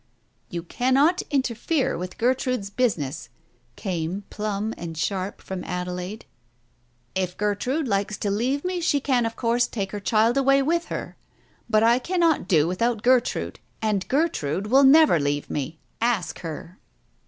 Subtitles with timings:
[0.49, 3.29] "You cannot interfere with Gertrude's business,"
[3.75, 6.25] came plumb and sharp from Adelaide."
[7.23, 10.85] If Gertrude likes to leave me, she can of course take her child away with
[10.85, 11.17] her.
[11.69, 15.77] But I cannot do without Gertrude, and Gertrude will never leave me.
[16.01, 16.79] Ask her."